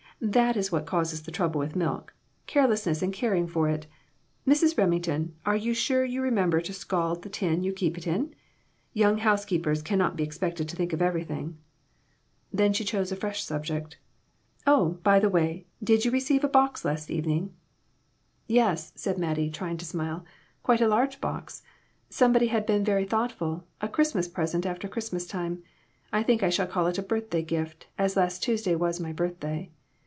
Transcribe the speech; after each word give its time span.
That 0.23 0.55
is 0.55 0.71
what 0.71 0.85
causes 0.85 1.23
the 1.23 1.31
trouble 1.31 1.57
with 1.57 1.75
milk 1.75 2.13
carelessness 2.45 3.01
in 3.01 3.11
caring 3.11 3.47
for 3.47 3.67
it. 3.67 3.87
Mrs. 4.47 4.77
Remington, 4.77 5.33
are 5.47 5.55
you 5.55 5.73
sure 5.73 6.05
you 6.05 6.21
remember 6.21 6.61
to 6.61 6.73
scald 6.73 7.23
the 7.23 7.27
tin 7.29 7.63
you 7.63 7.73
keep 7.73 7.97
it 7.97 8.05
in? 8.05 8.35
Young 8.93 9.17
housekeepers 9.17 9.81
can 9.81 9.97
not 9.97 10.15
be 10.15 10.21
expected 10.21 10.69
to 10.69 10.75
think 10.75 10.93
of 10.93 11.01
everything." 11.01 11.57
Then 12.53 12.71
she 12.71 12.83
chose 12.85 13.11
a 13.11 13.15
fresh 13.15 13.43
subject. 13.43 13.97
"Oh, 14.67 14.99
by 15.01 15.17
the 15.19 15.27
way, 15.27 15.65
did 15.83 16.05
you 16.05 16.11
receive 16.11 16.43
a 16.43 16.47
box 16.47 16.85
last 16.85 17.09
evening?" 17.09 17.55
94 18.47 18.55
BONNETS, 18.55 18.55
AND 18.55 18.55
BURNS, 18.55 18.59
AND 18.59 18.91
BURDENS. 18.93 18.93
"Yes," 18.93 19.03
said 19.03 19.17
Mattie, 19.17 19.49
trying 19.49 19.77
to 19.77 19.85
smile; 19.85 20.25
"quite 20.61 20.81
a 20.81 20.87
large 20.87 21.19
box. 21.19 21.63
Somebody 22.11 22.47
has 22.49 22.65
been 22.65 22.83
very 22.83 23.05
thoughtful; 23.05 23.65
a 23.81 23.89
Christmas 23.89 24.27
present 24.27 24.67
after 24.67 24.87
Christmas 24.87 25.25
time. 25.25 25.63
I 26.13 26.21
think 26.21 26.43
I 26.43 26.51
shall 26.51 26.67
call 26.67 26.85
it 26.85 26.99
a 26.99 27.01
birthday 27.01 27.41
gift, 27.41 27.87
as 27.97 28.15
last 28.15 28.43
Tues 28.43 28.61
day 28.61 28.75
was 28.75 28.99
my 28.99 29.11
birthday. 29.11 29.71